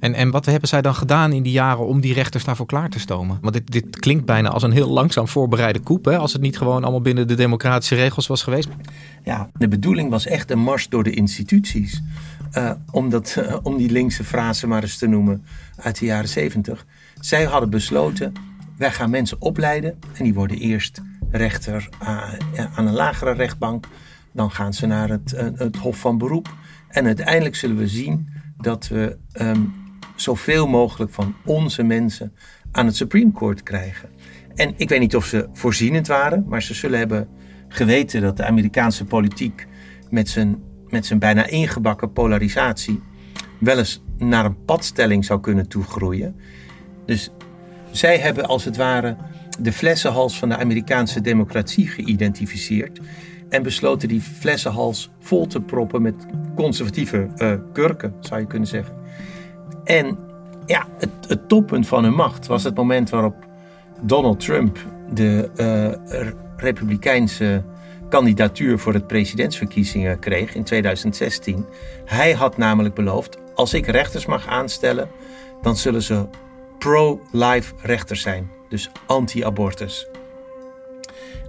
En, 0.02 0.14
en 0.14 0.30
wat 0.30 0.46
hebben 0.46 0.68
zij 0.68 0.82
dan 0.82 0.94
gedaan 0.94 1.32
in 1.32 1.42
die 1.42 1.52
jaren 1.52 1.86
om 1.86 2.00
die 2.00 2.14
rechters 2.14 2.44
daarvoor 2.44 2.66
klaar 2.66 2.88
te 2.88 2.98
stomen? 2.98 3.38
Want 3.40 3.54
dit, 3.54 3.70
dit 3.70 3.98
klinkt 3.98 4.24
bijna 4.24 4.48
als 4.48 4.62
een 4.62 4.72
heel 4.72 4.88
langzaam 4.88 5.28
voorbereide 5.28 5.80
koep, 5.80 6.04
hè? 6.04 6.18
als 6.18 6.32
het 6.32 6.42
niet 6.42 6.58
gewoon 6.58 6.82
allemaal 6.82 7.00
binnen 7.00 7.28
de 7.28 7.34
democratische 7.34 7.94
regels 7.94 8.26
was 8.26 8.42
geweest. 8.42 8.68
Ja, 9.24 9.50
de 9.54 9.68
bedoeling 9.68 10.10
was 10.10 10.26
echt 10.26 10.50
een 10.50 10.58
mars 10.58 10.88
door 10.88 11.02
de 11.02 11.10
instituties. 11.10 12.02
Uh, 12.58 12.70
om, 12.90 13.10
dat, 13.10 13.36
uh, 13.38 13.56
om 13.62 13.76
die 13.76 13.90
linkse 13.90 14.24
frase 14.24 14.66
maar 14.66 14.82
eens 14.82 14.98
te 14.98 15.06
noemen 15.06 15.44
uit 15.76 15.98
de 15.98 16.04
jaren 16.04 16.28
zeventig. 16.28 16.86
Zij 17.20 17.44
hadden 17.44 17.70
besloten, 17.70 18.32
wij 18.76 18.90
gaan 18.90 19.10
mensen 19.10 19.40
opleiden 19.40 19.98
en 20.12 20.24
die 20.24 20.34
worden 20.34 20.56
eerst 20.56 21.02
rechter 21.30 21.88
uh, 22.02 22.32
aan 22.74 22.86
een 22.86 22.94
lagere 22.94 23.32
rechtbank. 23.32 23.86
Dan 24.32 24.50
gaan 24.50 24.72
ze 24.72 24.86
naar 24.86 25.08
het, 25.08 25.34
het 25.54 25.76
Hof 25.76 25.98
van 25.98 26.18
Beroep. 26.18 26.54
En 26.88 27.06
uiteindelijk 27.06 27.56
zullen 27.56 27.76
we 27.76 27.88
zien 27.88 28.28
dat 28.56 28.88
we 28.88 29.16
um, 29.32 29.80
zoveel 30.22 30.66
mogelijk 30.66 31.12
van 31.12 31.34
onze 31.44 31.82
mensen 31.82 32.34
aan 32.72 32.86
het 32.86 32.96
Supreme 32.96 33.32
Court 33.32 33.62
krijgen. 33.62 34.08
En 34.54 34.74
ik 34.76 34.88
weet 34.88 35.00
niet 35.00 35.16
of 35.16 35.26
ze 35.26 35.48
voorzienend 35.52 36.06
waren, 36.06 36.44
maar 36.48 36.62
ze 36.62 36.74
zullen 36.74 36.98
hebben 36.98 37.28
geweten 37.68 38.20
dat 38.20 38.36
de 38.36 38.44
Amerikaanse 38.44 39.04
politiek 39.04 39.66
met 40.10 40.28
zijn, 40.28 40.62
met 40.88 41.06
zijn 41.06 41.18
bijna 41.18 41.46
ingebakken 41.46 42.12
polarisatie 42.12 43.02
wel 43.60 43.78
eens 43.78 44.02
naar 44.18 44.44
een 44.44 44.64
padstelling 44.64 45.24
zou 45.24 45.40
kunnen 45.40 45.68
toegroeien. 45.68 46.36
Dus 47.06 47.30
zij 47.90 48.18
hebben 48.18 48.46
als 48.46 48.64
het 48.64 48.76
ware 48.76 49.16
de 49.60 49.72
flessenhals 49.72 50.38
van 50.38 50.48
de 50.48 50.56
Amerikaanse 50.56 51.20
democratie 51.20 51.88
geïdentificeerd 51.88 53.00
en 53.48 53.62
besloten 53.62 54.08
die 54.08 54.20
flessenhals 54.20 55.10
vol 55.20 55.46
te 55.46 55.60
proppen 55.60 56.02
met 56.02 56.14
conservatieve 56.54 57.28
uh, 57.36 57.52
kurken, 57.72 58.14
zou 58.20 58.40
je 58.40 58.46
kunnen 58.46 58.68
zeggen. 58.68 58.94
En 59.84 60.18
ja, 60.66 60.86
het, 60.98 61.10
het, 61.28 61.48
toppunt 61.48 61.86
van 61.86 62.04
hun 62.04 62.14
macht 62.14 62.46
was 62.46 62.64
het 62.64 62.74
moment 62.74 63.10
waarop 63.10 63.34
Donald 64.00 64.40
Trump 64.40 64.78
de 65.12 65.50
uh, 65.56 66.38
Republikeinse 66.56 67.64
kandidatuur 68.08 68.78
voor 68.78 68.94
het 68.94 69.06
presidentsverkiezingen 69.06 70.18
kreeg 70.18 70.54
in 70.54 70.64
2016. 70.64 71.66
Hij 72.04 72.32
had 72.32 72.56
namelijk 72.56 72.94
beloofd: 72.94 73.38
als 73.54 73.74
ik 73.74 73.86
rechters 73.86 74.26
mag 74.26 74.46
aanstellen, 74.46 75.08
dan 75.62 75.76
zullen 75.76 76.02
ze 76.02 76.26
pro-life 76.78 77.74
rechters 77.82 78.20
zijn, 78.20 78.50
dus 78.68 78.90
anti-abortus. 79.06 80.06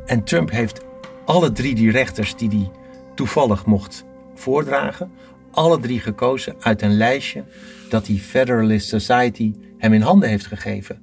En 0.06 0.24
Trump 0.24 0.52
heeft 0.52 0.82
alle 1.26 1.52
drie 1.52 1.76
die 1.76 1.92
rechters 1.92 2.36
die 2.36 2.50
hij 2.50 2.72
toevallig 3.16 3.66
mocht 3.66 4.06
voordragen, 4.36 5.12
alle 5.52 5.80
drie 5.80 6.00
gekozen 6.00 6.56
uit 6.60 6.82
een 6.82 6.98
lijstje 6.98 7.44
dat 7.94 8.06
die 8.06 8.20
Federalist 8.20 8.88
Society 8.88 9.54
hem 9.78 9.94
in 9.94 10.02
handen 10.02 10.30
heeft 10.30 10.46
gegeven. 10.46 11.02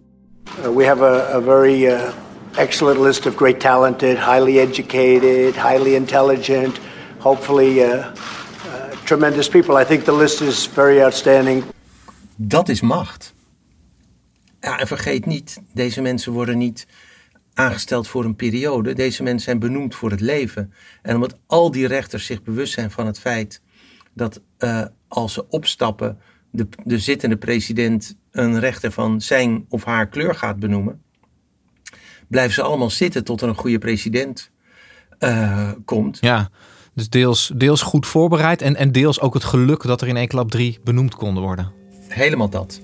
Uh, 0.58 0.76
we 0.76 0.86
have 0.86 1.04
a, 1.04 1.36
a 1.36 1.40
very 1.40 1.84
uh, 1.84 2.00
excellent 2.56 3.00
list 3.00 3.26
of 3.26 3.34
great 3.36 3.60
talented, 3.60 4.18
highly 4.18 4.58
educated, 4.58 5.54
highly 5.54 5.94
intelligent, 5.94 6.80
hopefully 7.18 7.78
uh, 7.78 7.84
uh, 7.84 8.06
tremendous 9.04 9.48
people. 9.48 9.80
I 9.80 9.84
think 9.84 10.04
the 10.04 10.16
list 10.16 10.40
is 10.40 10.66
very 10.66 11.02
outstanding. 11.02 11.64
Dat 12.36 12.68
is 12.68 12.80
macht. 12.80 13.34
Ja, 14.60 14.78
en 14.78 14.86
vergeet 14.86 15.26
niet, 15.26 15.60
deze 15.74 16.00
mensen 16.00 16.32
worden 16.32 16.58
niet 16.58 16.86
aangesteld 17.54 18.08
voor 18.08 18.24
een 18.24 18.36
periode. 18.36 18.92
Deze 18.92 19.22
mensen 19.22 19.44
zijn 19.44 19.58
benoemd 19.58 19.94
voor 19.94 20.10
het 20.10 20.20
leven. 20.20 20.72
En 21.02 21.14
omdat 21.14 21.38
al 21.46 21.70
die 21.70 21.86
rechters 21.86 22.26
zich 22.26 22.42
bewust 22.42 22.72
zijn 22.72 22.90
van 22.90 23.06
het 23.06 23.20
feit 23.20 23.60
dat 24.14 24.40
uh, 24.58 24.84
als 25.08 25.32
ze 25.32 25.48
opstappen, 25.48 26.18
de, 26.50 26.68
de 26.84 26.98
zittende 26.98 27.36
president 27.36 28.16
een 28.30 28.60
rechter 28.60 28.90
van 28.90 29.20
zijn 29.20 29.64
of 29.68 29.84
haar 29.84 30.08
kleur 30.08 30.34
gaat 30.34 30.58
benoemen, 30.58 31.02
blijven 32.28 32.54
ze 32.54 32.62
allemaal 32.62 32.90
zitten 32.90 33.24
tot 33.24 33.40
er 33.40 33.48
een 33.48 33.54
goede 33.54 33.78
president 33.78 34.50
uh, 35.18 35.70
komt. 35.84 36.18
Ja, 36.20 36.50
dus 36.94 37.08
deels, 37.08 37.52
deels 37.54 37.82
goed 37.82 38.06
voorbereid 38.06 38.62
en, 38.62 38.76
en 38.76 38.92
deels 38.92 39.20
ook 39.20 39.34
het 39.34 39.44
geluk 39.44 39.82
dat 39.82 40.00
er 40.00 40.08
in 40.08 40.16
één 40.16 40.28
klap 40.28 40.50
drie 40.50 40.78
benoemd 40.84 41.14
konden 41.14 41.42
worden. 41.42 41.72
Helemaal 42.08 42.50
dat. 42.50 42.80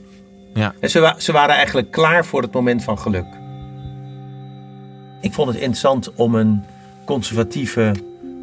Ja. 0.55 0.75
En 0.81 0.91
ze, 0.91 1.15
ze 1.19 1.33
waren 1.33 1.55
eigenlijk 1.55 1.91
klaar 1.91 2.25
voor 2.25 2.43
het 2.43 2.53
moment 2.53 2.85
van 2.85 2.99
geluk. 2.99 3.27
Ik 5.21 5.33
vond 5.33 5.49
het 5.49 5.57
interessant 5.57 6.15
om 6.15 6.35
een 6.35 6.65
conservatieve 7.05 7.95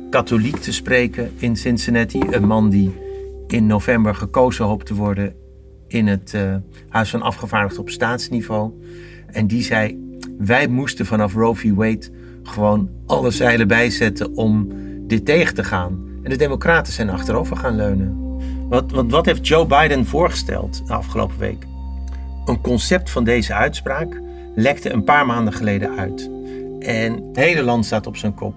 katholiek 0.10 0.56
te 0.56 0.72
spreken 0.72 1.34
in 1.38 1.58
Cincinnati. 1.58 2.20
Een 2.32 2.48
man 2.48 2.70
die 2.70 3.03
in 3.48 3.66
november 3.66 4.16
gekozen 4.16 4.66
hoopt 4.66 4.86
te 4.86 4.96
worden 4.96 5.36
in 5.88 6.08
het 6.08 6.34
uh, 6.36 6.56
Huis 6.90 7.10
van 7.10 7.22
Afgevaardigden 7.22 7.82
op 7.82 7.90
staatsniveau. 7.90 8.72
En 9.28 9.48
die 9.48 9.64
zei: 9.64 10.18
Wij 10.38 10.68
moesten 10.68 11.06
vanaf 11.06 11.34
Roe 11.34 11.56
v. 11.56 11.72
Wade 11.74 12.10
gewoon 12.44 12.90
alle 13.06 13.32
zeilen 13.32 13.68
bijzetten 13.68 14.36
om 14.36 14.68
dit 15.08 15.26
tegen 15.26 15.56
te 15.56 15.64
gaan. 15.64 16.12
En 16.24 16.30
de 16.30 16.38
Democraten 16.38 16.94
zijn 16.94 17.10
achterover 17.10 17.58
gaan 17.58 17.76
leunen. 17.76 18.24
Wat, 18.70 18.92
wat, 18.92 19.12
wat 19.12 19.26
heeft 19.26 19.48
Joe 19.48 19.66
Biden 19.66 20.06
voorgesteld 20.06 20.88
de 20.88 20.94
afgelopen 20.94 21.38
week? 21.38 21.66
Een 22.46 22.62
concept 22.62 23.10
van 23.10 23.24
deze 23.24 23.54
uitspraak 23.54 24.22
lekte 24.56 24.94
een 24.94 25.04
paar 25.04 25.26
maanden 25.26 25.54
geleden 25.54 25.98
uit. 25.98 26.30
En 26.80 27.14
het 27.14 27.36
hele 27.36 27.64
land 27.64 27.86
staat 27.86 28.08
op 28.08 28.18
zijn 28.18 28.34
kop. 28.34 28.56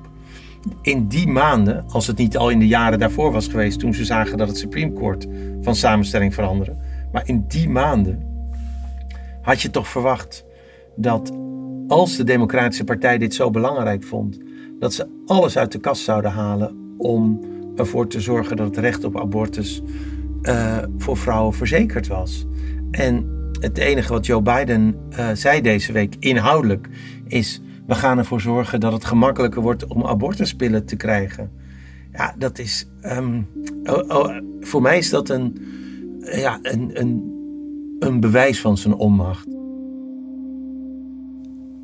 In 0.82 1.06
die 1.08 1.28
maanden, 1.28 1.84
als 1.88 2.06
het 2.06 2.18
niet 2.18 2.36
al 2.36 2.50
in 2.50 2.58
de 2.58 2.66
jaren 2.66 2.98
daarvoor 2.98 3.32
was 3.32 3.48
geweest, 3.48 3.78
toen 3.78 3.94
ze 3.94 4.04
zagen 4.04 4.38
dat 4.38 4.48
het 4.48 4.58
Supreme 4.58 4.92
Court 4.92 5.26
van 5.60 5.74
samenstelling 5.74 6.34
veranderde, 6.34 6.76
maar 7.12 7.28
in 7.28 7.44
die 7.48 7.68
maanden 7.68 8.22
had 9.42 9.62
je 9.62 9.70
toch 9.70 9.88
verwacht 9.88 10.44
dat 10.96 11.32
als 11.88 12.16
de 12.16 12.24
Democratische 12.24 12.84
Partij 12.84 13.18
dit 13.18 13.34
zo 13.34 13.50
belangrijk 13.50 14.04
vond, 14.04 14.38
dat 14.78 14.94
ze 14.94 15.08
alles 15.26 15.58
uit 15.58 15.72
de 15.72 15.78
kast 15.78 16.02
zouden 16.02 16.30
halen 16.30 16.94
om 16.98 17.40
ervoor 17.76 18.08
te 18.08 18.20
zorgen 18.20 18.56
dat 18.56 18.66
het 18.66 18.76
recht 18.76 19.04
op 19.04 19.20
abortus 19.20 19.82
uh, 20.42 20.78
voor 20.98 21.16
vrouwen 21.16 21.54
verzekerd 21.54 22.06
was. 22.06 22.46
En 22.90 23.34
het 23.60 23.78
enige 23.78 24.12
wat 24.12 24.26
Joe 24.26 24.42
Biden 24.42 24.94
uh, 25.10 25.28
zei 25.32 25.60
deze 25.60 25.92
week 25.92 26.16
inhoudelijk 26.18 26.88
is: 27.26 27.60
we 27.86 27.94
gaan 27.94 28.18
ervoor 28.18 28.40
zorgen 28.40 28.80
dat 28.80 28.92
het 28.92 29.04
gemakkelijker 29.04 29.62
wordt 29.62 29.86
om 29.86 30.06
abortuspillen 30.06 30.86
te 30.86 30.96
krijgen. 30.96 31.50
Ja, 32.12 32.34
dat 32.38 32.58
is. 32.58 32.86
Um, 33.02 33.48
oh, 33.84 34.08
oh, 34.08 34.36
voor 34.60 34.82
mij 34.82 34.98
is 34.98 35.10
dat 35.10 35.28
een, 35.28 35.66
ja, 36.20 36.58
een, 36.62 36.90
een, 37.00 37.34
een 37.98 38.20
bewijs 38.20 38.60
van 38.60 38.76
zijn 38.76 38.94
onmacht. 38.94 39.46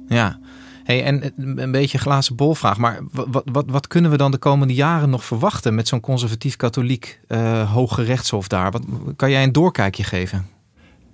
Ja, 0.07 0.39
Hey, 0.83 1.05
en 1.05 1.33
een 1.37 1.71
beetje 1.71 1.99
glazen 1.99 2.37
bolvraag, 2.37 2.79
maar 2.79 3.01
wat, 3.13 3.45
wat, 3.53 3.65
wat 3.71 3.87
kunnen 3.87 4.11
we 4.11 4.17
dan 4.17 4.31
de 4.31 4.39
komende 4.39 4.75
jaren 4.75 5.11
nog 5.11 5.25
verwachten 5.25 5.75
met 5.75 5.89
zo'n 5.89 6.01
conservatief-katholiek 6.01 7.21
uh, 7.29 7.73
hoge 7.73 8.03
rechtshof 8.03 8.49
daar? 8.49 8.71
Wat, 8.71 8.83
kan 9.17 9.31
jij 9.31 9.43
een 9.43 9.53
doorkijkje 9.53 10.05
geven? 10.05 10.47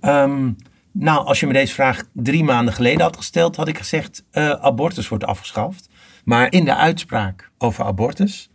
Um, 0.01 0.55
nou, 0.99 1.25
als 1.25 1.39
je 1.39 1.47
me 1.47 1.53
deze 1.53 1.73
vraag 1.73 2.03
drie 2.13 2.43
maanden 2.43 2.73
geleden 2.73 3.01
had 3.01 3.17
gesteld, 3.17 3.55
had 3.55 3.67
ik 3.67 3.77
gezegd: 3.77 4.23
uh, 4.31 4.49
abortus 4.49 5.07
wordt 5.07 5.23
afgeschaft. 5.23 5.89
Maar 6.23 6.51
in 6.51 6.65
de 6.65 6.75
uitspraak 6.75 7.51
over 7.57 7.85
abortus 7.85 8.49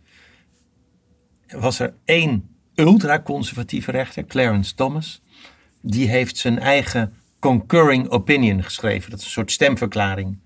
was 1.47 1.79
er 1.79 1.93
één 2.05 2.55
ultraconservatieve 2.75 3.91
rechter, 3.91 4.25
Clarence 4.25 4.75
Thomas. 4.75 5.21
Die 5.81 6.09
heeft 6.09 6.37
zijn 6.37 6.59
eigen 6.59 7.13
concurring 7.39 8.09
opinion 8.09 8.63
geschreven. 8.63 9.09
Dat 9.09 9.19
is 9.19 9.25
een 9.25 9.31
soort 9.31 9.51
stemverklaring. 9.51 10.39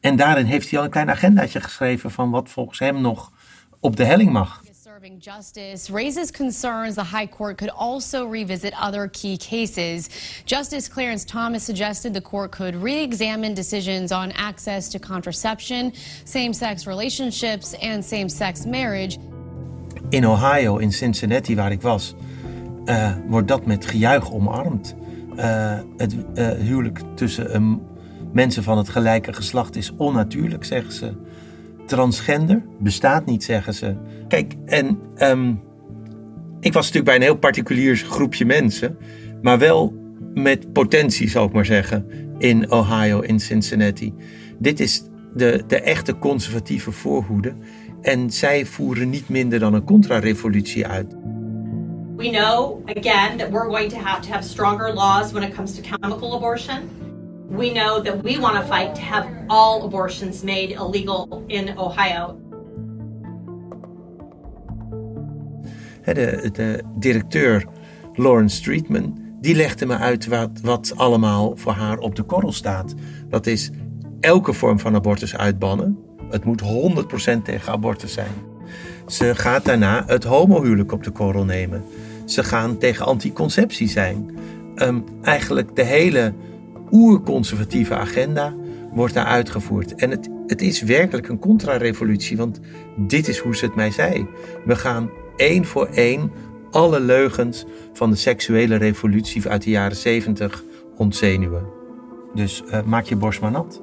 En 0.00 0.16
daarin 0.16 0.44
heeft 0.44 0.70
hij 0.70 0.78
al 0.78 0.84
een 0.84 0.90
klein 0.90 1.10
agendaatje 1.10 1.60
geschreven 1.60 2.10
van 2.10 2.30
wat 2.30 2.48
volgens 2.48 2.78
hem 2.78 3.00
nog 3.00 3.32
op 3.80 3.96
de 3.96 4.04
helling 4.04 4.32
mag. 4.32 4.62
Serving 4.98 5.20
justice 5.20 5.90
raises 5.90 6.32
concerns 6.32 6.96
the 6.96 7.04
High 7.04 7.28
Court 7.28 7.56
could 7.56 7.70
also 7.70 8.26
revisit 8.26 8.74
other 8.76 9.06
key 9.06 9.36
cases. 9.36 10.08
Justice 10.44 10.88
Clarence 10.88 11.24
Thomas 11.24 11.62
suggested 11.62 12.12
the 12.14 12.20
court 12.20 12.50
could 12.50 12.74
re 12.74 13.00
examine 13.00 13.54
decisions 13.54 14.10
on 14.10 14.32
access 14.32 14.88
to 14.88 14.98
contraception, 14.98 15.92
same 16.24 16.52
sex 16.52 16.84
relationships, 16.84 17.74
and 17.80 18.04
same 18.04 18.28
sex 18.28 18.66
marriage. 18.66 19.20
In 20.10 20.24
Ohio, 20.24 20.78
in 20.78 20.90
Cincinnati, 20.90 21.54
waar 21.54 21.72
ik 21.72 21.82
was, 21.82 22.14
uh, 22.86 23.12
wordt 23.26 23.48
dat 23.48 23.66
met 23.66 23.86
gejuich 23.86 24.32
omarmd. 24.32 24.94
Uh, 25.36 25.78
het 25.96 26.14
uh, 26.34 26.50
huwelijk 26.50 27.00
tussen 27.14 27.54
een 27.54 27.80
Mensen 28.32 28.62
van 28.62 28.78
het 28.78 28.88
gelijke 28.88 29.32
geslacht 29.32 29.76
is 29.76 29.92
onnatuurlijk, 29.96 30.64
zeggen 30.64 30.92
ze. 30.92 31.12
Transgender 31.88 32.62
bestaat 32.78 33.26
niet, 33.26 33.44
zeggen 33.44 33.74
ze. 33.74 33.96
Kijk, 34.28 34.54
en 34.64 34.98
um, 35.16 35.60
ik 36.60 36.72
was 36.72 36.92
natuurlijk 36.92 37.04
bij 37.04 37.14
een 37.14 37.22
heel 37.22 37.36
particulier 37.38 37.96
groepje 37.96 38.44
mensen, 38.44 38.98
maar 39.42 39.58
wel 39.58 39.94
met 40.34 40.72
potentie, 40.72 41.28
zal 41.28 41.44
ik 41.44 41.52
maar 41.52 41.66
zeggen, 41.66 42.06
in 42.38 42.70
Ohio, 42.70 43.20
in 43.20 43.40
Cincinnati. 43.40 44.14
Dit 44.58 44.80
is 44.80 45.02
de, 45.34 45.64
de 45.66 45.80
echte 45.80 46.18
conservatieve 46.18 46.92
voorhoede. 46.92 47.54
En 48.02 48.30
zij 48.30 48.66
voeren 48.66 49.10
niet 49.10 49.28
minder 49.28 49.58
dan 49.58 49.74
een 49.74 49.84
contra-revolutie 49.84 50.86
uit. 50.86 51.14
We 52.16 52.30
know 52.30 52.82
again 52.84 53.36
that 53.36 53.50
we're 53.50 53.68
going 53.68 53.90
to 53.90 53.98
have 53.98 54.20
to 54.20 54.32
have 54.32 54.48
stronger 54.48 54.94
laws 54.94 55.32
when 55.32 55.42
it 55.42 55.54
comes 55.54 55.74
to 55.74 55.82
chemical 55.82 56.34
abortion 56.34 56.78
we 57.48 57.70
know 57.70 58.04
that 58.04 58.22
we 58.22 58.38
want 58.38 58.56
to 58.56 58.62
fight 58.62 58.94
to 58.94 59.00
have 59.00 59.26
all 59.46 59.84
abortions 59.84 60.42
made 60.42 60.70
illegal 60.70 61.44
in 61.46 61.78
Ohio. 61.78 62.36
De, 66.04 66.50
de 66.52 66.82
directeur 66.98 67.64
Lawrence 68.14 68.56
Streetman, 68.56 69.18
die 69.40 69.54
legde 69.54 69.86
me 69.86 69.96
uit 69.96 70.26
wat, 70.26 70.50
wat 70.62 70.92
allemaal 70.96 71.56
voor 71.56 71.72
haar 71.72 71.98
op 71.98 72.16
de 72.16 72.22
korrel 72.22 72.52
staat. 72.52 72.94
Dat 73.28 73.46
is 73.46 73.70
elke 74.20 74.52
vorm 74.52 74.78
van 74.78 74.94
abortus 74.94 75.36
uitbannen. 75.36 75.98
Het 76.30 76.44
moet 76.44 76.62
100% 76.62 77.42
tegen 77.42 77.72
abortus 77.72 78.12
zijn. 78.12 78.32
Ze 79.06 79.34
gaat 79.34 79.64
daarna 79.64 80.04
het 80.06 80.24
homohuwelijk 80.24 80.92
op 80.92 81.02
de 81.02 81.10
korrel 81.10 81.44
nemen. 81.44 81.84
Ze 82.24 82.44
gaan 82.44 82.78
tegen 82.78 83.06
anticonceptie 83.06 83.88
zijn. 83.88 84.38
Um, 84.76 85.04
eigenlijk 85.22 85.76
de 85.76 85.84
hele 85.84 86.34
oerconservatieve 86.90 87.94
agenda 87.94 88.54
wordt 88.92 89.14
daar 89.14 89.24
uitgevoerd. 89.24 89.94
En 89.94 90.10
het, 90.10 90.28
het 90.46 90.62
is 90.62 90.82
werkelijk 90.82 91.28
een 91.28 91.38
contra-revolutie, 91.38 92.36
want 92.36 92.60
dit 92.96 93.28
is 93.28 93.38
hoe 93.38 93.56
ze 93.56 93.64
het 93.64 93.74
mij 93.74 93.90
zei. 93.90 94.26
We 94.64 94.76
gaan 94.76 95.10
één 95.36 95.64
voor 95.64 95.86
één 95.86 96.32
alle 96.70 97.00
leugens 97.00 97.64
van 97.92 98.10
de 98.10 98.16
seksuele 98.16 98.76
revolutie 98.76 99.48
uit 99.48 99.62
de 99.62 99.70
jaren 99.70 99.96
zeventig 99.96 100.62
ontzenuwen. 100.96 101.66
Dus 102.34 102.62
uh, 102.66 102.82
maak 102.82 103.04
je 103.04 103.16
borst 103.16 103.40
maar 103.40 103.50
nat. 103.50 103.82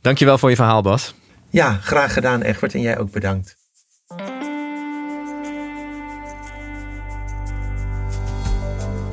Dankjewel 0.00 0.38
voor 0.38 0.50
je 0.50 0.56
verhaal, 0.56 0.82
Bas. 0.82 1.14
Ja, 1.50 1.72
graag 1.72 2.12
gedaan, 2.12 2.42
Egbert. 2.42 2.74
En 2.74 2.80
jij 2.80 2.98
ook 2.98 3.10
bedankt. 3.10 3.65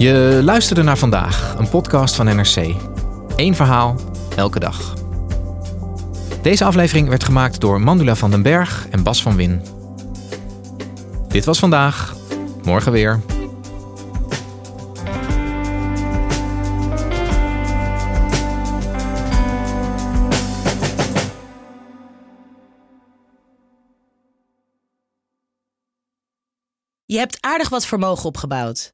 Je 0.03 0.41
luisterde 0.43 0.83
naar 0.83 0.97
vandaag, 0.97 1.55
een 1.57 1.69
podcast 1.69 2.15
van 2.15 2.25
NRC. 2.25 2.75
Eén 3.35 3.55
verhaal, 3.55 3.95
elke 4.35 4.59
dag. 4.59 4.93
Deze 6.41 6.65
aflevering 6.65 7.09
werd 7.09 7.23
gemaakt 7.23 7.61
door 7.61 7.81
Mandula 7.81 8.15
van 8.15 8.31
den 8.31 8.41
Berg 8.41 8.87
en 8.89 9.03
Bas 9.03 9.21
van 9.21 9.35
Win. 9.35 9.61
Dit 11.27 11.45
was 11.45 11.59
vandaag, 11.59 12.15
morgen 12.63 12.91
weer. 12.91 13.19
Je 27.05 27.17
hebt 27.17 27.37
aardig 27.39 27.69
wat 27.69 27.85
vermogen 27.85 28.25
opgebouwd. 28.25 28.93